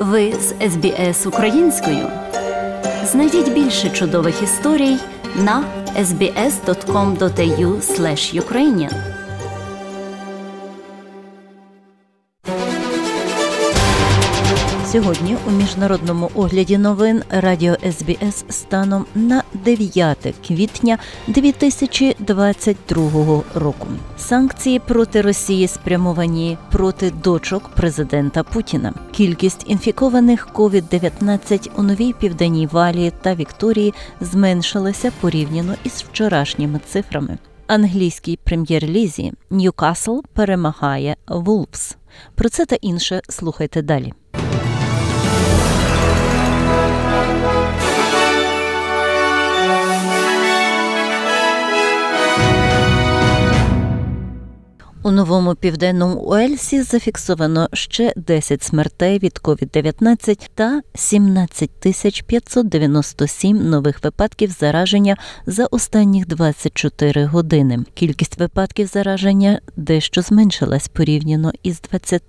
Ви 0.00 0.32
з 0.32 0.48
СБС 0.70 1.26
українською. 1.26 2.06
Знайдіть 3.04 3.52
більше 3.52 3.90
чудових 3.90 4.42
історій 4.42 4.96
на 5.36 5.64
sbs.com.au 5.98 7.80
ukrainian 8.40 9.09
Сьогодні 14.92 15.36
у 15.48 15.50
міжнародному 15.50 16.30
огляді 16.34 16.78
новин 16.78 17.22
Радіо 17.30 17.74
СБС 17.74 18.44
станом 18.48 19.06
на 19.14 19.42
9 19.64 20.34
квітня 20.48 20.98
2022 21.26 23.42
року. 23.54 23.86
Санкції 24.18 24.78
проти 24.78 25.20
Росії 25.20 25.68
спрямовані 25.68 26.58
проти 26.70 27.10
дочок 27.10 27.68
президента 27.68 28.42
Путіна. 28.42 28.94
Кількість 29.12 29.70
інфікованих 29.70 30.48
COVID-19 30.54 31.70
у 31.76 31.82
новій 31.82 32.12
південній 32.12 32.66
валії 32.66 33.12
та 33.22 33.34
Вікторії 33.34 33.94
зменшилася 34.20 35.12
порівняно 35.20 35.74
із 35.84 35.92
вчорашніми 35.92 36.80
цифрами. 36.86 37.38
Англійській 37.66 38.38
прем'єр-лізі 38.44 39.32
Ньюкасл 39.50 40.18
перемагає 40.32 41.16
Вулфс. 41.28 41.96
Про 42.34 42.48
це 42.48 42.66
та 42.66 42.76
інше 42.76 43.20
слухайте 43.28 43.82
далі. 43.82 44.12
У 55.02 55.10
новому 55.10 55.54
південному 55.54 56.20
Уельсі 56.20 56.82
зафіксовано 56.82 57.68
ще 57.72 58.12
10 58.16 58.62
смертей 58.62 59.18
від 59.18 59.32
COVID-19 59.32 60.48
та 60.54 60.82
17 60.94 61.70
тисяч 61.80 62.22
597 62.22 63.70
нових 63.70 64.04
випадків 64.04 64.50
зараження 64.50 65.16
за 65.46 65.66
останніх 65.66 66.26
24 66.26 67.24
години. 67.24 67.78
Кількість 67.94 68.38
випадків 68.38 68.86
зараження 68.86 69.60
дещо 69.76 70.22
зменшилась 70.22 70.88
порівняно 70.88 71.52
із 71.62 71.80
20 71.80 72.22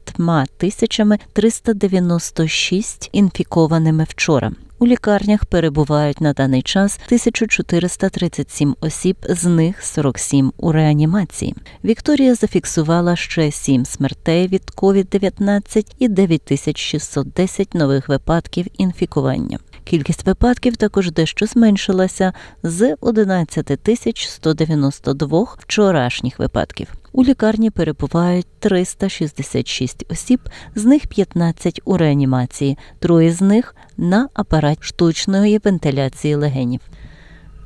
тисячами 0.57 1.19
396 1.33 3.09
інфікованими 3.11 4.03
вчора. 4.09 4.51
У 4.81 4.87
лікарнях 4.87 5.45
перебувають 5.45 6.21
на 6.21 6.33
даний 6.33 6.61
час 6.61 6.99
1437 7.05 8.75
осіб, 8.81 9.17
з 9.29 9.45
них 9.45 9.83
47 9.85 10.53
у 10.57 10.71
реанімації. 10.71 11.55
Вікторія 11.83 12.35
зафіксувала 12.35 13.15
ще 13.15 13.51
7 13.51 13.85
смертей 13.85 14.47
від 14.47 14.61
COVID-19 14.61 15.85
і 15.99 16.07
9610 16.07 17.73
нових 17.73 18.09
випадків 18.09 18.65
інфікування. 18.77 19.59
Кількість 19.83 20.25
випадків 20.25 20.77
також 20.77 21.11
дещо 21.11 21.45
зменшилася 21.45 22.33
з 22.63 22.95
11 23.01 23.65
тисяч 23.65 24.27
192 24.27 25.47
вчорашніх 25.59 26.39
випадків. 26.39 27.00
У 27.13 27.23
лікарні 27.23 27.69
перебувають 27.69 28.47
366 28.59 30.05
осіб, 30.11 30.39
з 30.75 30.85
них 30.85 31.07
15 31.07 31.81
у 31.85 31.97
реанімації, 31.97 32.77
троє 32.99 33.31
з 33.31 33.41
них 33.41 33.75
на 33.97 34.29
апарат 34.33 34.77
штучної 34.81 35.59
вентиляції 35.63 36.35
легенів. 36.35 36.81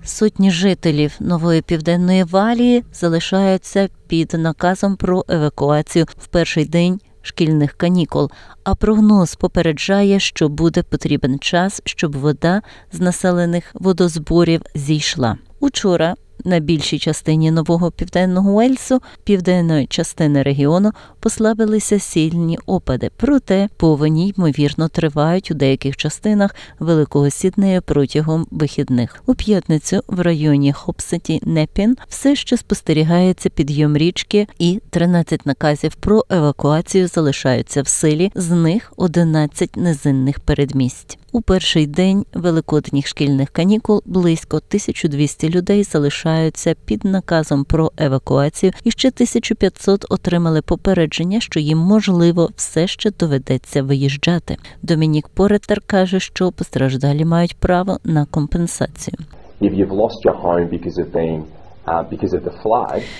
Сотні 0.03 0.51
жителів 0.51 1.15
нової 1.19 1.61
південної 1.61 2.23
валії 2.23 2.83
залишаються 2.93 3.89
під 4.07 4.33
наказом 4.33 4.95
про 4.95 5.25
евакуацію 5.29 6.05
в 6.17 6.27
перший 6.27 6.65
день 6.65 6.99
шкільних 7.21 7.73
канікул, 7.73 8.31
а 8.63 8.75
прогноз 8.75 9.35
попереджає, 9.35 10.19
що 10.19 10.49
буде 10.49 10.83
потрібен 10.83 11.39
час, 11.39 11.81
щоб 11.85 12.17
вода 12.17 12.61
з 12.91 12.99
населених 12.99 13.71
водозборів 13.73 14.61
зійшла. 14.75 15.37
Учора 15.59 16.15
на 16.43 16.59
більшій 16.59 16.99
частині 16.99 17.51
нового 17.51 17.91
південного 17.91 18.51
Уельсу, 18.51 19.01
південної 19.23 19.87
частини 19.87 20.43
регіону, 20.43 20.91
послабилися 21.19 21.99
сильні 21.99 22.57
опади, 22.65 23.09
проте 23.17 23.69
повені 23.77 24.33
ймовірно 24.37 24.87
тривають 24.87 25.51
у 25.51 25.53
деяких 25.53 25.97
частинах 25.97 26.55
Великого 26.79 27.29
Сіднею 27.29 27.81
протягом 27.81 28.47
вихідних. 28.51 29.23
У 29.25 29.35
п'ятницю 29.35 30.01
в 30.07 30.19
районі 30.21 30.73
Хопсеті 30.73 31.41
Непін 31.43 31.97
все 32.09 32.35
ще 32.35 32.57
спостерігається 32.57 33.49
підйом 33.49 33.97
річки, 33.97 34.47
і 34.59 34.81
13 34.89 35.45
наказів 35.45 35.95
про 35.95 36.25
евакуацію 36.29 37.07
залишаються 37.07 37.81
в 37.81 37.87
силі, 37.87 38.31
з 38.35 38.51
них 38.51 38.93
11 38.97 39.77
низинних 39.77 40.39
передмість. 40.39 41.17
У 41.35 41.41
перший 41.41 41.87
день 41.87 42.25
великодніх 42.33 43.07
шкільних 43.07 43.49
канікул 43.49 44.01
близько 44.05 44.57
1200 44.57 45.49
людей 45.49 45.83
залишаються 45.83 46.75
під 46.85 47.05
наказом 47.05 47.63
про 47.63 47.91
евакуацію, 47.97 48.71
і 48.83 48.91
ще 48.91 49.07
1500 49.07 50.05
отримали 50.09 50.61
попередження, 50.61 51.39
що 51.39 51.59
їм 51.59 51.77
можливо 51.77 52.49
все 52.55 52.87
ще 52.87 53.11
доведеться 53.19 53.83
виїжджати. 53.83 54.57
Домінік 54.81 55.27
Поретер 55.27 55.81
каже, 55.81 56.19
що 56.19 56.51
постраждалі 56.51 57.25
мають 57.25 57.57
право 57.57 57.99
на 58.03 58.25
компенсацію. 58.25 59.17
If 59.61 59.73
you've 59.79 59.95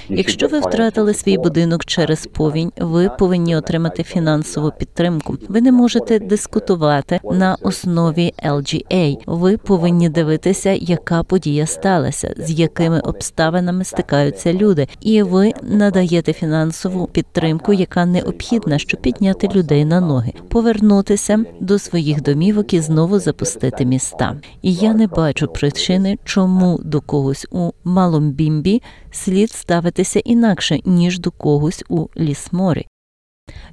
Якщо 0.10 0.48
ви 0.48 0.60
втратили 0.60 1.14
свій 1.14 1.38
будинок 1.38 1.86
через 1.86 2.28
повінь, 2.28 2.72
ви 2.78 3.10
повинні 3.20 3.56
отримати 3.56 4.04
фінансову 4.04 4.72
підтримку. 4.80 5.38
Ви 5.50 5.62
не 5.62 5.72
можете 5.72 6.20
дискутувати 6.20 7.20
на 7.24 7.58
основі 7.62 8.34
LGA. 8.46 9.18
Ви 9.26 9.58
повинні 9.58 10.10
дивитися, 10.10 10.72
яка 10.72 11.24
подія 11.24 11.66
сталася, 11.66 12.34
з 12.38 12.52
якими 12.52 13.00
обставинами 13.00 13.84
стикаються 13.84 14.54
люди, 14.54 14.88
і 15.02 15.24
ви 15.24 15.54
надаєте 15.64 16.34
фінансову 16.34 17.08
підтримку, 17.08 17.74
яка 17.74 18.06
необхідна, 18.06 18.78
щоб 18.78 19.02
підняти 19.02 19.50
людей 19.56 19.86
на 19.86 20.02
ноги, 20.02 20.34
повернутися 20.48 21.46
до 21.60 21.80
своїх 21.80 22.22
домівок 22.22 22.74
і 22.74 22.80
знову 22.80 23.20
запустити 23.20 23.86
міста. 23.86 24.36
І 24.62 24.74
я 24.74 24.94
не 24.94 25.08
бачу 25.08 25.48
причини, 25.48 26.18
чому 26.24 26.80
до 26.84 27.02
когось 27.02 27.48
у 27.52 27.72
Маломбімі 27.84 28.55
Кімбі 28.56 28.82
слід 29.12 29.52
ставитися 29.52 30.20
інакше 30.20 30.80
ніж 30.86 31.20
до 31.20 31.32
когось 31.32 31.84
у 31.90 32.08
Лісморі. 32.18 32.88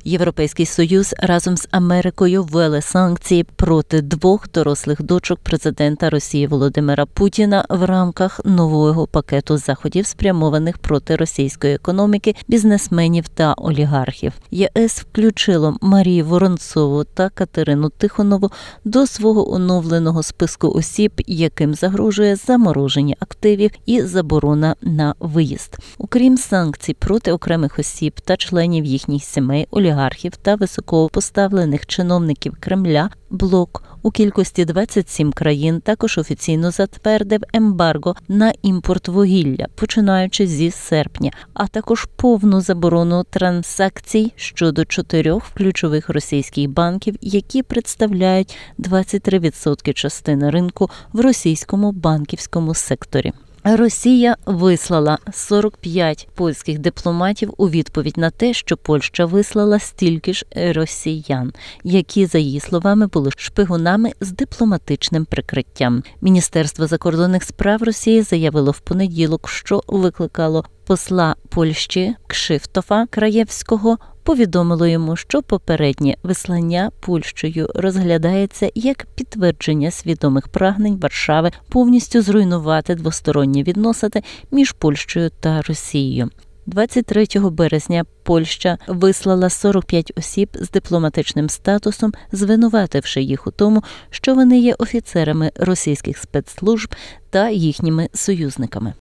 Європейський 0.05 0.67
союз 0.67 1.15
разом 1.19 1.57
з 1.57 1.69
Америкою 1.71 2.45
ввели 2.45 2.83
санкції 2.83 3.45
проти 3.45 4.03
двох 4.03 4.51
дорослих 4.53 5.03
дочок 5.03 5.39
президента 5.39 6.11
Росії 6.11 6.47
Володимира 6.47 7.07
Путіна 7.07 7.65
в 7.71 7.85
рамках 7.85 8.41
нового 8.45 9.07
пакету 9.07 9.57
заходів, 9.57 10.07
спрямованих 10.07 10.79
проти 10.79 11.17
російської 11.17 11.75
економіки, 11.75 12.35
бізнесменів 12.49 13.29
та 13.29 13.53
олігархів. 13.53 14.33
ЄС 14.51 15.01
включило 15.01 15.77
Марію 15.81 16.25
Воронцову 16.25 17.05
та 17.05 17.29
Катерину 17.29 17.89
Тихонову 17.89 18.51
до 18.85 19.07
свого 19.07 19.53
оновленого 19.55 20.23
списку 20.23 20.71
осіб, 20.71 21.13
яким 21.27 21.75
загрожує 21.75 22.37
замороження 22.37 23.15
активів 23.21 23.71
і 23.87 24.03
заборона 24.03 24.77
на 24.83 25.15
виїзд. 25.21 25.77
Окрім 25.99 26.37
санкцій 26.37 26.95
проти 26.95 27.33
окремих 27.33 27.79
осіб 27.79 28.21
та 28.21 28.37
членів 28.37 28.85
їхніх 28.85 29.25
сімей 29.25 29.62
олігархів 29.71 30.03
олігархів 30.03 30.37
та 30.37 30.55
високопоставлених 30.55 31.87
чиновників 31.87 32.57
Кремля 32.61 33.11
блок 33.31 33.85
у 34.03 34.11
кількості 34.11 34.65
27 34.65 35.33
країн 35.33 35.81
також 35.81 36.19
офіційно 36.19 36.71
затвердив 36.71 37.41
ембарго 37.53 38.17
на 38.29 38.53
імпорт 38.63 39.09
вугілля, 39.09 39.67
починаючи 39.75 40.47
зі 40.47 40.71
серпня, 40.71 41.31
а 41.55 41.67
також 41.67 42.09
повну 42.17 42.61
заборону 42.61 43.25
транзакцій 43.25 44.33
щодо 44.37 44.85
чотирьох 44.85 45.51
ключових 45.55 46.09
російських 46.09 46.71
банків, 46.71 47.17
які 47.21 47.63
представляють 47.63 48.57
23% 48.79 49.93
частини 49.93 50.51
ринку 50.51 50.91
в 51.13 51.21
російському 51.21 51.93
банківському 51.93 52.75
секторі. 52.75 53.33
Росія 53.65 54.37
вислала 54.47 55.19
45 55.33 56.29
польських 56.35 56.79
дипломатів 56.79 57.55
у 57.57 57.69
відповідь 57.69 58.19
на 58.19 58.31
те, 58.31 58.53
що 58.53 58.77
Польща 58.77 59.25
вислала 59.25 59.79
стільки 59.79 60.33
ж 60.33 60.47
росіян, 60.55 61.53
які, 61.85 62.27
за 62.27 62.39
її 62.39 62.61
словами, 62.61 63.07
були 63.07 63.31
шпигунами 63.37 64.13
з 64.21 64.33
дипломатичним 64.33 65.25
прикриттям. 65.25 66.03
Міністерство 66.21 66.87
закордонних 66.87 67.43
справ 67.43 67.83
Росії 67.83 68.23
заявило 68.23 68.71
в 68.71 68.81
понеділок, 68.81 69.49
що 69.49 69.83
викликало 69.87 70.65
посла 70.87 71.37
Польщі 71.49 72.15
Кшифтофа 72.27 73.07
Краєвського 73.07 73.99
повідомило 74.23 74.87
йому, 74.87 75.17
що 75.17 75.43
попереднє 75.43 76.17
вислання 76.23 76.91
Польщею 77.01 77.69
розглядається 77.75 78.71
як 78.75 79.07
підтвердження 79.15 79.91
свідомих 79.91 80.49
прагнень 80.49 80.99
Варшави 80.99 81.51
повністю 81.69 82.23
зруйнувати 82.23 82.95
двосторонні 82.95 83.63
відносини 83.63 84.23
між 84.51 84.73
Польщею 84.73 85.31
та 85.41 85.63
Росією. 85.63 86.31
23 86.67 87.27
березня 87.35 88.05
Польща 88.23 88.79
вислала 88.89 89.51
45 89.51 90.13
осіб 90.17 90.49
з 90.55 90.71
дипломатичним 90.71 91.49
статусом, 91.49 92.13
звинувативши 92.33 93.23
їх 93.23 93.47
у 93.47 93.51
тому, 93.51 93.83
що 94.11 94.35
вони 94.35 94.59
є 94.59 94.75
офіцерами 94.79 95.53
російських 95.57 96.19
спецслужб 96.19 96.95
та 97.31 97.51
їхніми 97.51 98.09
союзниками. 98.15 98.95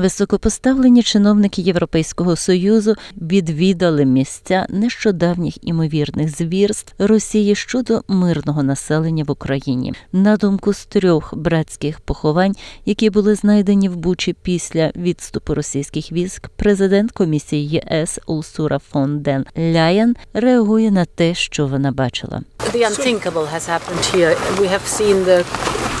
Високопоставлені 0.00 1.02
чиновники 1.02 1.62
Європейського 1.62 2.36
союзу 2.36 2.94
відвідали 3.16 4.04
місця 4.04 4.66
нещодавніх 4.68 5.68
імовірних 5.68 6.36
звірств 6.36 6.94
Росії 6.98 7.54
щодо 7.54 8.02
мирного 8.08 8.62
населення 8.62 9.24
в 9.24 9.30
Україні. 9.30 9.94
На 10.12 10.36
думку 10.36 10.72
з 10.72 10.86
трьох 10.86 11.34
братських 11.36 12.00
поховань, 12.00 12.56
які 12.84 13.10
були 13.10 13.34
знайдені 13.34 13.88
в 13.88 13.96
Бучі 13.96 14.36
після 14.42 14.92
відступу 14.96 15.54
російських 15.54 16.12
військ, 16.12 16.48
президент 16.56 17.12
комісії 17.12 17.68
ЄС 17.68 18.18
Улсура 18.26 18.78
фон 18.78 19.20
ден 19.20 19.44
Ляєн 19.58 20.16
реагує 20.34 20.90
на 20.90 21.04
те, 21.04 21.34
що 21.34 21.66
вона 21.66 21.92
бачила. 21.92 22.42
The 22.72 22.90
unthinkable 22.90 23.46
has 23.54 23.68
happened 23.68 24.04
here. 24.14 24.36
We 24.60 24.66
have 24.74 24.86
seen 24.98 25.24
the 25.24 25.44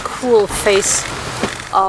cruel 0.04 0.46
face 0.46 1.04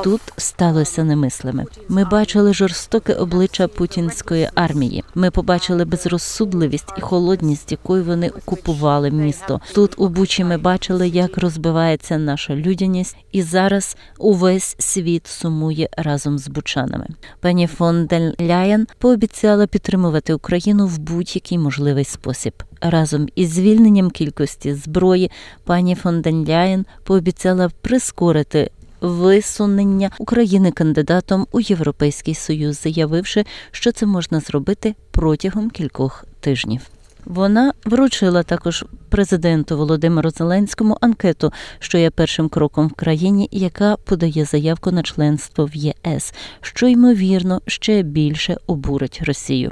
Тут 0.04 0.22
сталося 0.38 1.04
немислиме. 1.04 1.66
Ми 1.90 2.06
бачили 2.06 2.54
жорстоке 2.54 3.14
обличчя 3.14 3.68
путінської 3.68 4.50
армії. 4.56 5.04
Ми 5.16 5.32
побачили 5.32 5.86
безрозсудливість 5.86 6.94
і 6.98 7.02
холодність, 7.02 7.72
якою 7.72 8.04
вони 8.04 8.30
окупували 8.30 9.12
місто. 9.12 9.62
Тут 9.74 9.94
у 9.98 10.08
Бучі 10.08 10.44
ми 10.44 10.58
бачили, 10.58 11.08
як 11.08 11.38
розбивається 11.38 12.18
наша 12.18 12.56
людяність, 12.56 13.18
і 13.32 13.42
зараз 13.42 13.98
увесь 14.18 14.76
світ 14.80 15.28
сумує 15.28 15.90
разом 15.98 16.40
з 16.40 16.48
бучанами. 16.48 17.08
Пані 17.40 17.68
фон 17.68 18.06
ден 18.06 18.34
Ляєн 18.42 18.88
пообіцяла 18.98 19.68
підтримувати 19.68 20.34
Україну 20.34 20.88
в 20.88 20.98
будь-який 20.98 21.58
можливий 21.58 22.06
спосіб. 22.06 22.54
Разом 22.82 23.28
із 23.36 23.54
звільненням 23.54 24.12
кількості 24.12 24.74
зброї 24.74 25.32
пані 25.64 25.96
фон 25.96 26.22
ден 26.22 26.48
Ляєн 26.48 26.86
пообіцяла 27.04 27.70
прискорити 27.82 28.72
висунення 29.02 30.12
України 30.18 30.72
кандидатом 30.72 31.48
у 31.52 31.60
Європейський 31.60 32.36
Союз, 32.36 32.82
заявивши, 32.82 33.46
що 33.72 33.92
це 33.92 34.06
можна 34.06 34.40
зробити 34.40 34.96
протягом 35.12 35.70
кількох 35.70 36.26
тижнів. 36.40 36.82
Вона 37.26 37.74
вручила 37.86 38.44
також 38.44 38.86
президенту 39.10 39.78
Володимиру 39.78 40.30
Зеленському 40.30 40.98
анкету, 41.02 41.54
що 41.80 41.98
є 41.98 42.10
першим 42.10 42.50
кроком 42.50 42.88
в 42.88 42.94
країні, 42.94 43.50
яка 43.52 43.96
подає 43.96 44.46
заявку 44.46 44.92
на 44.92 45.04
членство 45.04 45.66
в 45.66 45.76
ЄС, 45.76 46.34
що 46.62 46.88
ймовірно 46.88 47.62
ще 47.66 48.02
більше 48.02 48.58
обурить 48.68 49.22
Росію. 49.26 49.72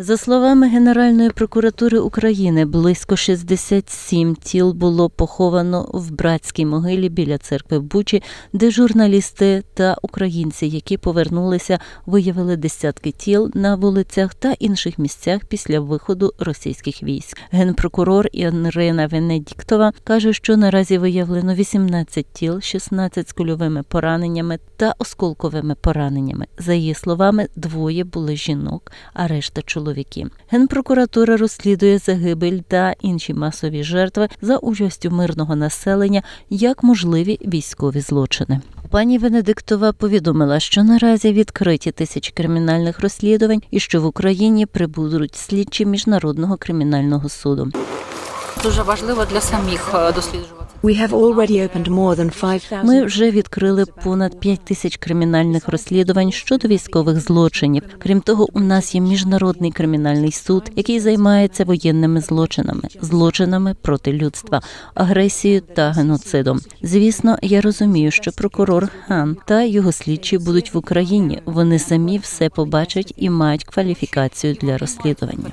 За 0.00 0.16
словами 0.16 0.68
Генеральної 0.68 1.30
прокуратури 1.30 1.98
України, 1.98 2.64
близько 2.64 3.16
67 3.16 4.34
тіл 4.34 4.72
було 4.72 5.10
поховано 5.10 5.90
в 5.92 6.10
братській 6.10 6.66
могилі 6.66 7.08
біля 7.08 7.38
церкви 7.38 7.78
в 7.78 7.82
Бучі, 7.82 8.22
де 8.52 8.70
журналісти 8.70 9.62
та 9.74 9.96
українці, 10.02 10.66
які 10.66 10.96
повернулися, 10.96 11.78
виявили 12.06 12.56
десятки 12.56 13.10
тіл 13.10 13.50
на 13.54 13.74
вулицях 13.74 14.34
та 14.34 14.52
інших 14.52 14.98
місцях 14.98 15.44
після 15.44 15.80
виходу 15.80 16.32
російських 16.38 17.02
військ. 17.02 17.38
Генпрокурор 17.50 18.28
Ірина 18.32 19.06
Венедіктова 19.06 19.92
каже, 20.04 20.32
що 20.32 20.56
наразі 20.56 20.98
виявлено 20.98 21.54
18 21.54 22.26
тіл, 22.32 22.60
16 22.60 23.28
з 23.28 23.32
кульовими 23.32 23.82
пораненнями 23.82 24.58
та 24.76 24.94
осколковими 24.98 25.74
пораненнями. 25.74 26.46
За 26.58 26.74
її 26.74 26.94
словами, 26.94 27.48
двоє 27.56 28.04
були 28.04 28.36
жінок, 28.36 28.92
а 29.14 29.26
решта 29.26 29.62
чоловіки. 29.88 30.26
Генпрокуратура 30.48 31.36
розслідує 31.36 31.98
загибель 31.98 32.58
та 32.68 32.94
інші 33.00 33.34
масові 33.34 33.84
жертви 33.84 34.28
за 34.42 34.56
участю 34.56 35.10
мирного 35.10 35.56
населення 35.56 36.22
як 36.50 36.82
можливі 36.82 37.38
військові 37.44 38.00
злочини. 38.00 38.60
Пані 38.90 39.18
Венедиктова 39.18 39.92
повідомила, 39.92 40.60
що 40.60 40.84
наразі 40.84 41.32
відкриті 41.32 41.92
тисячі 41.94 42.32
кримінальних 42.32 43.00
розслідувань 43.00 43.62
і 43.70 43.80
що 43.80 44.00
в 44.00 44.06
Україні 44.06 44.66
прибудуть 44.66 45.34
слідчі 45.34 45.86
міжнародного 45.86 46.56
кримінального 46.56 47.28
суду. 47.28 47.72
Дуже 48.62 48.82
важливо 48.82 49.24
для 49.24 49.40
самих 49.40 49.94
е, 49.94 50.12
досліджувати. 50.12 50.64
We 50.82 51.00
have 51.00 51.10
already 51.10 51.50
opened 51.50 51.88
more 51.88 52.16
than 52.16 52.30
5,000. 52.40 52.84
Ми 52.84 53.04
вже 53.04 53.30
відкрили 53.30 53.84
понад 54.04 54.40
5 54.40 54.64
тисяч 54.64 54.96
кримінальних 54.96 55.68
розслідувань 55.68 56.32
щодо 56.32 56.68
військових 56.68 57.20
злочинів. 57.20 57.82
Крім 57.98 58.20
того, 58.20 58.48
у 58.52 58.60
нас 58.60 58.94
є 58.94 59.00
міжнародний 59.00 59.72
кримінальний 59.72 60.32
суд, 60.32 60.70
який 60.76 61.00
займається 61.00 61.64
воєнними 61.64 62.20
злочинами, 62.20 62.82
злочинами 63.00 63.74
проти 63.82 64.12
людства, 64.12 64.62
агресією 64.94 65.60
та 65.60 65.90
геноцидом. 65.90 66.60
Звісно, 66.82 67.38
я 67.42 67.60
розумію, 67.60 68.10
що 68.10 68.32
прокурор 68.32 68.88
Хан 69.06 69.36
та 69.46 69.62
його 69.62 69.92
слідчі 69.92 70.38
будуть 70.38 70.74
в 70.74 70.78
Україні. 70.78 71.42
Вони 71.44 71.78
самі 71.78 72.18
все 72.18 72.48
побачать 72.48 73.14
і 73.16 73.30
мають 73.30 73.64
кваліфікацію 73.64 74.54
для 74.54 74.78
розслідування. 74.78 75.44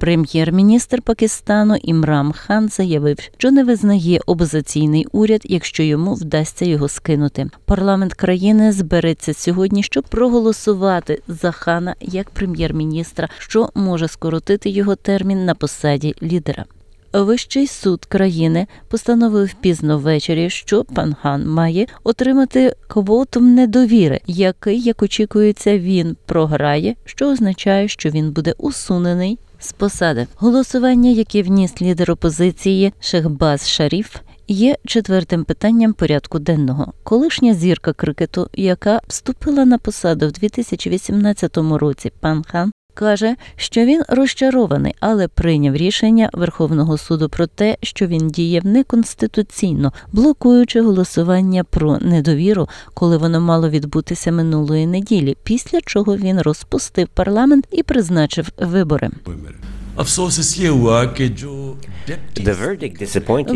Прем'єр-міністр 0.00 1.02
Пакистану 1.02 1.76
Імран 1.82 2.32
Хан 2.32 2.68
заявив, 2.68 3.16
що 3.36 3.50
не 3.50 3.64
визнає 3.64 4.20
опозиційний 4.26 5.06
уряд, 5.12 5.40
якщо 5.44 5.82
йому 5.82 6.14
вдасться 6.14 6.64
його 6.64 6.88
скинути. 6.88 7.50
Парламент 7.64 8.14
країни 8.14 8.72
збереться 8.72 9.34
сьогодні, 9.34 9.82
щоб 9.82 10.04
проголосувати 10.04 11.22
за 11.28 11.50
Хана 11.50 11.94
як 12.00 12.30
прем'єр-міністра, 12.30 13.28
що 13.38 13.68
може 13.74 14.08
скоротити 14.08 14.70
його 14.70 14.96
термін 14.96 15.44
на 15.44 15.54
посаді 15.54 16.14
лідера. 16.22 16.64
Вищий 17.12 17.66
суд 17.66 18.04
країни 18.04 18.66
постановив 18.88 19.54
пізно 19.60 19.98
ввечері, 19.98 20.50
що 20.50 20.84
пан 20.84 21.14
Хан 21.22 21.48
має 21.48 21.86
отримати 22.04 22.74
вотум 22.88 23.54
недовіри, 23.54 24.20
який, 24.26 24.80
як 24.80 25.02
очікується, 25.02 25.78
він 25.78 26.16
програє, 26.26 26.94
що 27.04 27.30
означає, 27.30 27.88
що 27.88 28.10
він 28.10 28.32
буде 28.32 28.54
усунений 28.58 29.38
з 29.58 29.72
посади. 29.72 30.26
Голосування, 30.36 31.10
яке 31.10 31.42
вніс 31.42 31.82
лідер 31.82 32.10
опозиції 32.10 32.92
Шехбаз 33.00 33.68
Шаріф. 33.68 34.16
Є 34.48 34.76
четвертим 34.86 35.44
питанням 35.44 35.92
порядку 35.92 36.38
денного. 36.38 36.92
Колишня 37.02 37.54
зірка 37.54 37.92
крикету, 37.92 38.48
яка 38.54 39.00
вступила 39.08 39.64
на 39.64 39.78
посаду 39.78 40.28
в 40.28 40.32
2018 40.32 41.56
році, 41.56 42.12
пан 42.20 42.44
Хан 42.48 42.72
каже, 43.00 43.36
що 43.56 43.84
він 43.84 44.02
розчарований, 44.08 44.94
але 45.00 45.28
прийняв 45.28 45.76
рішення 45.76 46.30
Верховного 46.32 46.98
суду 46.98 47.28
про 47.28 47.46
те, 47.46 47.76
що 47.82 48.06
він 48.06 48.28
діяв 48.28 48.66
неконституційно, 48.66 49.92
блокуючи 50.12 50.80
голосування 50.80 51.64
про 51.64 51.98
недовіру, 51.98 52.68
коли 52.94 53.16
воно 53.16 53.40
мало 53.40 53.70
відбутися 53.70 54.32
минулої 54.32 54.86
неділі, 54.86 55.36
після 55.42 55.80
чого 55.80 56.16
він 56.16 56.40
розпустив 56.40 57.08
парламент 57.08 57.66
і 57.70 57.82
призначив 57.82 58.48
вибори. 58.58 59.10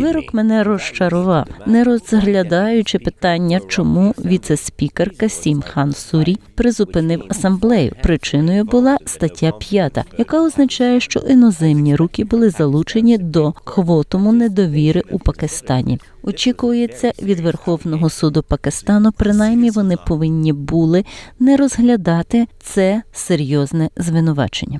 Вирок 0.01 0.33
мене 0.33 0.63
розчарував, 0.63 1.47
не 1.65 1.83
розглядаючи 1.83 2.99
питання, 2.99 3.61
чому 3.67 4.13
віце-спікерка 4.25 5.29
Сім 5.29 5.61
Хан 5.61 5.93
Сурі 5.93 6.37
призупинив 6.55 7.23
асамблею. 7.29 7.91
Причиною 8.03 8.63
була 8.63 8.97
стаття 9.05 9.51
5, 9.51 9.97
яка 10.17 10.41
означає, 10.41 10.99
що 10.99 11.19
іноземні 11.19 11.95
руки 11.95 12.23
були 12.23 12.49
залучені 12.49 13.17
до 13.17 13.51
квотуму 13.51 14.33
недовіри 14.33 15.01
у 15.11 15.19
Пакистані. 15.19 15.99
Очікується 16.23 17.11
від 17.21 17.39
Верховного 17.39 18.09
суду 18.09 18.43
Пакистану, 18.43 19.11
принаймні 19.11 19.71
вони 19.71 19.97
повинні 20.07 20.53
були 20.53 21.05
не 21.39 21.57
розглядати 21.57 22.47
це 22.59 23.01
серйозне 23.13 23.89
звинувачення. 23.97 24.79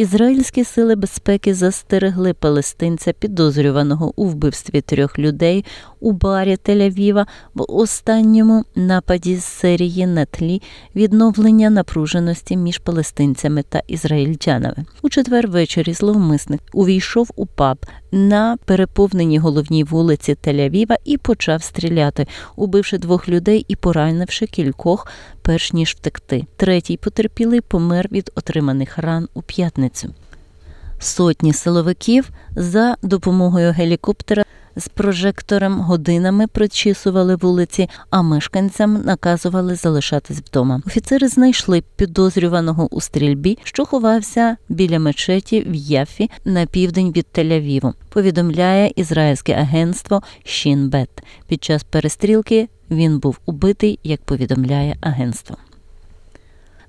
Ізраїльські 0.00 0.64
сили 0.64 0.96
безпеки 0.96 1.54
застерегли 1.54 2.34
палестинця, 2.34 3.12
підозрюваного 3.12 4.12
у 4.16 4.24
вбивстві 4.24 4.80
трьох 4.80 5.18
людей 5.18 5.64
у 6.00 6.12
барі 6.12 6.56
Тель-Авіва 6.64 7.26
в 7.54 7.64
останньому 7.68 8.64
нападі 8.74 9.36
з 9.36 9.44
серії 9.44 10.06
на 10.06 10.24
тлі 10.24 10.62
відновлення 10.96 11.70
напруженості 11.70 12.56
між 12.56 12.78
палестинцями 12.78 13.62
та 13.62 13.82
ізраїльтянами. 13.88 14.84
У 15.02 15.08
четвер 15.08 15.48
ввечері 15.48 15.94
зловмисник 15.94 16.60
увійшов 16.72 17.30
у 17.36 17.46
паб 17.46 17.86
на 18.12 18.56
переповненій 18.64 19.38
головній 19.38 19.84
вулиці 19.84 20.36
Тель-Авіва 20.44 20.96
і 21.04 21.16
почав 21.16 21.62
стріляти, 21.62 22.26
убивши 22.56 22.98
двох 22.98 23.28
людей 23.28 23.64
і 23.68 23.76
поранивши 23.76 24.46
кількох, 24.46 25.06
перш 25.50 25.72
ніж 25.72 25.90
втекти. 25.90 26.46
Третій 26.56 26.96
потерпілий 26.96 27.60
помер 27.60 28.08
від 28.12 28.30
отриманих 28.34 28.98
ран 28.98 29.28
у 29.34 29.42
п'ятницю. 29.42 30.14
Сотні 30.98 31.52
силовиків 31.52 32.30
за 32.56 32.96
допомогою 33.02 33.72
гелікоптера 33.72 34.44
з 34.76 34.88
прожектором 34.88 35.80
годинами 35.80 36.46
прочісували 36.46 37.36
вулиці, 37.36 37.88
а 38.10 38.22
мешканцям 38.22 39.02
наказували 39.04 39.74
залишатись 39.74 40.38
вдома. 40.38 40.82
Офіцери 40.86 41.28
знайшли 41.28 41.82
підозрюваного 41.96 42.88
у 42.90 43.00
стрільбі, 43.00 43.58
що 43.64 43.84
ховався 43.84 44.56
біля 44.68 44.98
мечеті 44.98 45.60
в 45.60 45.74
Яфі 45.74 46.30
на 46.44 46.66
південь 46.66 47.12
від 47.12 47.26
Тель-Авіву. 47.34 47.92
Повідомляє 48.08 48.92
ізраїльське 48.96 49.52
агентство 49.52 50.22
Шінбет. 50.44 51.10
Під 51.46 51.64
час 51.64 51.84
перестрілки 51.84 52.68
він 52.90 53.18
був 53.18 53.38
убитий, 53.46 53.98
як 54.04 54.22
повідомляє 54.22 54.96
агентство. 55.00 55.56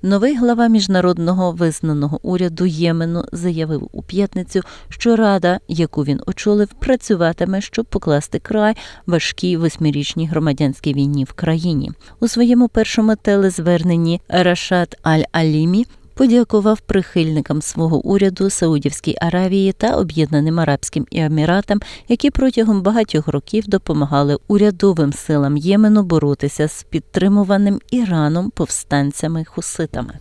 Новий 0.04 0.36
глава 0.36 0.68
міжнародного 0.68 1.52
визнаного 1.52 2.20
уряду 2.22 2.66
Ємену 2.66 3.24
заявив 3.32 3.88
у 3.92 4.02
п'ятницю, 4.02 4.60
що 4.88 5.16
рада, 5.16 5.60
яку 5.68 6.04
він 6.04 6.20
очолив, 6.26 6.68
працюватиме, 6.68 7.60
щоб 7.60 7.86
покласти 7.86 8.38
край 8.38 8.76
важкій 9.06 9.56
восьмирічній 9.56 10.26
громадянській 10.26 10.94
війні 10.94 11.24
в 11.24 11.32
країні. 11.32 11.92
У 12.20 12.28
своєму 12.28 12.68
першому 12.68 13.16
телезверненні 13.16 14.20
Рашад 14.28 14.96
Аль-Алімі 15.02 15.86
подякував 16.14 16.80
прихильникам 16.80 17.62
свого 17.62 18.06
уряду 18.06 18.50
Саудівській 18.50 19.16
Аравії 19.20 19.72
та 19.72 19.96
Об'єднаним 19.96 20.60
Арабським 20.60 21.06
Еміратам, 21.12 21.80
які 22.08 22.30
протягом 22.30 22.82
багатьох 22.82 23.28
років 23.28 23.64
допомагали 23.68 24.38
урядовим 24.48 25.12
силам 25.12 25.56
Ємену 25.56 26.02
боротися 26.02 26.68
з 26.68 26.82
підтримуваним 26.82 27.80
Іраном 27.90 28.50
повстанцями 28.50 29.44
хуситами. 29.44 30.18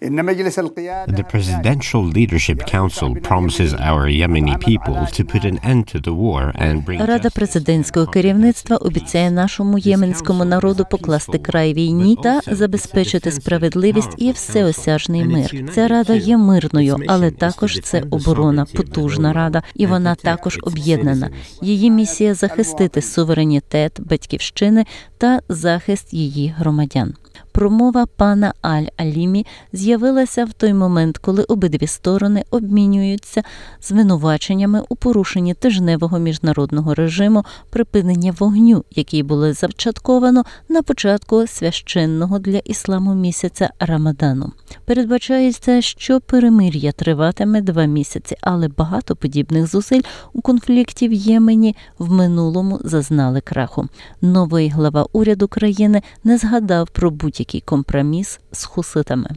The 0.00 1.26
Presidential 1.28 2.02
Leadership 2.02 2.64
Council 2.64 3.14
promises 3.16 3.74
our 3.74 4.08
Yemeni 4.08 4.58
people 4.58 5.06
to 5.12 5.24
put 5.24 5.44
an 5.44 5.58
end 5.62 5.88
to 5.88 6.00
the 6.00 6.14
war 6.14 6.52
and 6.56 6.84
bring 6.84 7.06
Рада 7.06 7.30
президентського 7.30 8.06
керівництва 8.06 8.76
обіцяє 8.76 9.30
нашому 9.30 9.78
єменському 9.78 10.44
народу 10.44 10.86
покласти 10.90 11.38
край 11.38 11.74
війні 11.74 12.18
та 12.22 12.40
забезпечити 12.46 13.30
справедливість 13.32 14.14
і 14.16 14.32
всеосяжний 14.32 15.24
мир. 15.24 15.64
Ця 15.74 15.88
рада 15.88 16.14
є 16.14 16.36
мирною, 16.36 16.96
але 17.06 17.30
також 17.30 17.80
це 17.80 18.02
оборона, 18.10 18.66
потужна 18.76 19.32
рада, 19.32 19.62
і 19.74 19.86
вона 19.86 20.14
також 20.14 20.58
об'єднана. 20.62 21.30
Її 21.62 21.90
місія 21.90 22.34
захистити 22.34 23.02
суверенітет 23.02 24.00
батьківщини 24.00 24.84
та 25.18 25.40
захист 25.48 26.14
її 26.14 26.54
громадян. 26.58 27.14
Промова 27.52 28.06
пана 28.06 28.54
Аль-Алімі 28.62 29.46
з'явилася 29.72 30.44
в 30.44 30.52
той 30.52 30.74
момент, 30.74 31.18
коли 31.18 31.42
обидві 31.42 31.86
сторони 31.86 32.44
обмінюються 32.50 33.42
звинуваченнями 33.82 34.82
у 34.88 34.96
порушенні 34.96 35.54
тижневого 35.54 36.18
міжнародного 36.18 36.94
режиму 36.94 37.44
припинення 37.70 38.34
вогню, 38.38 38.84
який 38.90 39.22
було 39.22 39.52
започатковано 39.52 40.44
на 40.68 40.82
початку 40.82 41.46
священного 41.46 42.38
для 42.38 42.58
ісламу 42.58 43.14
місяця 43.14 43.70
Рамадану. 43.80 44.52
Передбачається, 44.84 45.80
що 45.80 46.20
перемир'я 46.20 46.92
триватиме 46.92 47.60
два 47.60 47.84
місяці, 47.84 48.36
але 48.40 48.68
багато 48.68 49.16
подібних 49.16 49.66
зусиль 49.66 50.02
у 50.32 50.40
конфлікті 50.40 51.08
в 51.08 51.12
Ємені 51.12 51.76
в 51.98 52.12
минулому 52.12 52.80
зазнали 52.84 53.40
краху. 53.40 53.88
Новий 54.20 54.68
глава 54.68 55.06
уряду 55.12 55.48
країни 55.48 56.02
не 56.24 56.38
згадав 56.38 56.88
про 56.90 57.10
будь-який 57.40 57.60
компроміс 57.60 58.40
з 58.52 58.64
хуситами. 58.64 59.30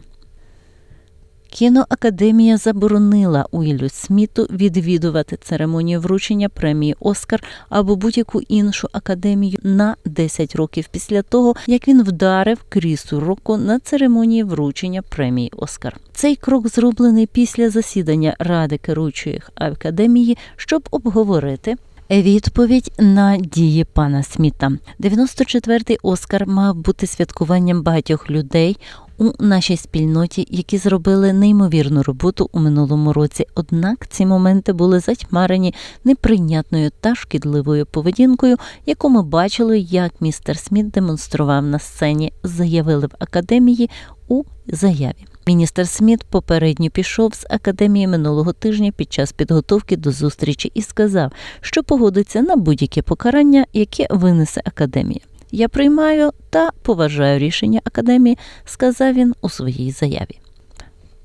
Кіноакадемія 1.49 2.57
заборонила 2.57 3.45
Уіллю 3.51 3.89
Сміту 3.89 4.47
відвідувати 4.49 5.37
церемонію 5.37 5.99
вручення 5.99 6.49
премії 6.49 6.95
Оскар 6.99 7.43
або 7.69 7.95
будь-яку 7.95 8.41
іншу 8.41 8.87
академію 8.91 9.57
на 9.63 9.95
10 10.05 10.55
років 10.55 10.87
після 10.91 11.21
того, 11.21 11.55
як 11.67 11.87
він 11.87 12.03
вдарив 12.03 12.63
Крісу 12.69 13.19
Року 13.19 13.57
на 13.57 13.79
церемонії 13.79 14.43
вручення 14.43 15.01
премії 15.01 15.51
Оскар. 15.57 15.97
Цей 16.13 16.35
крок 16.35 16.67
зроблений 16.67 17.27
після 17.27 17.69
засідання 17.69 18.35
ради 18.39 18.77
керуючих 18.77 19.51
академії, 19.55 20.37
щоб 20.55 20.87
обговорити. 20.91 21.75
Відповідь 22.09 22.91
на 22.99 23.37
дії 23.37 23.83
пана 23.83 24.23
Сміта. 24.23 24.71
94-й 24.99 25.99
Оскар 26.03 26.47
мав 26.47 26.75
бути 26.75 27.07
святкуванням 27.07 27.83
багатьох 27.83 28.29
людей 28.29 28.77
у 29.17 29.31
нашій 29.39 29.77
спільноті, 29.77 30.47
які 30.49 30.77
зробили 30.77 31.33
неймовірну 31.33 32.03
роботу 32.03 32.49
у 32.51 32.59
минулому 32.59 33.13
році. 33.13 33.45
Однак 33.55 34.07
ці 34.07 34.25
моменти 34.25 34.73
були 34.73 34.99
затьмарені 34.99 35.73
неприйнятною 36.03 36.91
та 37.01 37.15
шкідливою 37.15 37.85
поведінкою, 37.85 38.57
яку 38.85 39.09
ми 39.09 39.23
бачили, 39.23 39.79
як 39.79 40.21
містер 40.21 40.57
Сміт 40.57 40.91
демонстрував 40.91 41.63
на 41.63 41.79
сцені, 41.79 42.33
заявили 42.43 43.07
в 43.07 43.11
академії 43.19 43.89
у 44.27 44.43
заяві. 44.67 45.25
Міністр 45.47 45.87
Сміт 45.87 46.23
попередньо 46.23 46.89
пішов 46.89 47.33
з 47.33 47.45
академії 47.49 48.07
минулого 48.07 48.53
тижня 48.53 48.91
під 48.91 49.13
час 49.13 49.31
підготовки 49.31 49.97
до 49.97 50.11
зустрічі 50.11 50.71
і 50.73 50.81
сказав, 50.81 51.31
що 51.61 51.83
погодиться 51.83 52.41
на 52.41 52.55
будь-яке 52.55 53.01
покарання, 53.01 53.65
яке 53.73 54.07
винесе 54.09 54.61
академія. 54.65 55.19
Я 55.51 55.69
приймаю 55.69 56.31
та 56.49 56.71
поважаю 56.81 57.39
рішення 57.39 57.81
академії, 57.83 58.37
сказав 58.65 59.13
він 59.13 59.33
у 59.41 59.49
своїй 59.49 59.91
заяві. 59.91 60.39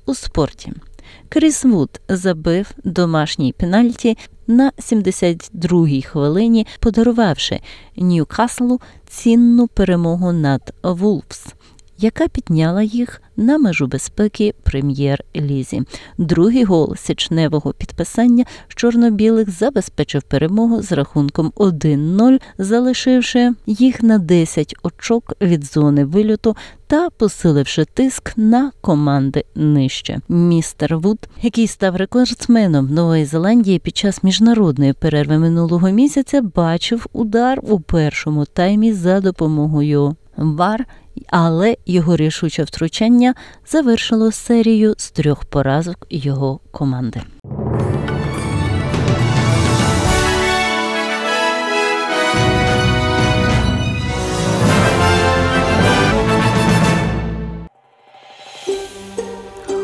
У 0.05 0.15
спорті 0.15 0.73
Кріс 1.29 1.65
Вуд 1.65 2.01
забив 2.09 2.71
домашній 2.83 3.53
пенальті 3.53 4.17
на 4.47 4.71
72-й 4.77 6.01
хвилині, 6.01 6.67
подарувавши 6.79 7.59
Ньюкаслу 7.97 8.79
цінну 9.07 9.67
перемогу 9.67 10.31
над 10.31 10.73
Вулфс 10.83 11.53
яка 11.99 12.27
підняла 12.27 12.83
їх 12.83 13.21
на 13.39 13.57
межу 13.57 13.87
безпеки 13.87 14.53
прем'єр-лізі. 14.63 15.81
Другий 16.17 16.63
гол 16.63 16.95
січневого 16.95 17.73
підписання 17.73 18.45
з 18.67 18.75
чорно-білих 18.75 19.49
забезпечив 19.49 20.23
перемогу 20.23 20.81
з 20.81 20.91
рахунком 20.91 21.51
1-0, 21.55 22.41
залишивши 22.57 23.51
їх 23.65 24.03
на 24.03 24.17
10 24.17 24.75
очок 24.83 25.33
від 25.41 25.65
зони 25.65 26.05
вильоту 26.05 26.55
та 26.87 27.09
посиливши 27.09 27.85
тиск 27.85 28.37
на 28.37 28.71
команди 28.81 29.43
нижче. 29.55 30.19
Містер 30.29 30.97
Вуд, 30.97 31.19
який 31.41 31.67
став 31.67 31.95
рекордсменом 31.95 32.93
Нової 32.93 33.25
Зеландії 33.25 33.79
під 33.79 33.97
час 33.97 34.23
міжнародної 34.23 34.93
перерви 34.93 35.37
минулого 35.37 35.89
місяця, 35.89 36.41
бачив 36.41 37.07
удар 37.13 37.59
у 37.63 37.79
першому 37.79 38.45
таймі 38.45 38.93
за 38.93 39.21
допомогою 39.21 40.15
ВАР 40.37 40.85
але 41.27 41.77
його 41.85 42.15
рішуче 42.15 42.63
втручання 42.63 43.33
завершило 43.67 44.31
серію 44.31 44.93
з 44.97 45.11
трьох 45.11 45.45
поразок 45.45 46.07
його 46.09 46.59
команди. 46.71 47.21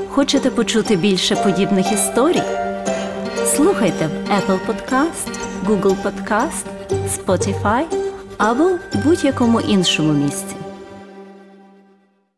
Хочете 0.10 0.50
почути 0.50 0.96
більше 0.96 1.36
подібних 1.36 1.92
історій? 1.92 2.42
Слухайте 3.46 4.08
в 4.08 4.32
Apple 4.32 4.60
Podcast, 4.68 5.40
Google 5.66 5.96
Podcast, 6.04 6.66
Spotify 7.18 7.84
або 8.38 8.70
будь-якому 9.04 9.62
іншому 9.62 10.14
місці. 10.14 10.56